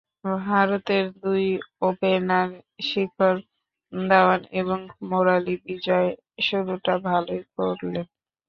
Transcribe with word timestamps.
ভারতের 0.43 1.05
দুই 1.19 1.43
ওপেনার 1.81 2.47
শিখর 2.87 3.35
ধাওয়ান 3.93 4.41
এবং 4.53 4.79
মুরালি 5.09 5.55
বিজয় 5.65 6.09
শুরুটা 6.41 6.93
ভালই 7.07 7.41
করলেন। 7.55 8.05